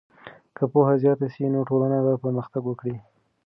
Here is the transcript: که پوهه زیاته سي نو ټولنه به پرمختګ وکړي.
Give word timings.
که 0.55 0.63
پوهه 0.71 0.95
زیاته 1.03 1.27
سي 1.33 1.43
نو 1.53 1.61
ټولنه 1.69 1.97
به 2.05 2.13
پرمختګ 2.23 2.63
وکړي. 2.67 2.95